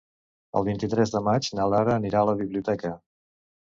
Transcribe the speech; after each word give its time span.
El 0.61 0.65
vint-i-tres 0.69 1.13
de 1.17 1.23
maig 1.29 1.51
na 1.61 1.69
Lara 1.77 1.97
anirà 2.01 2.25
a 2.27 2.31
la 2.35 2.39
biblioteca. 2.45 2.97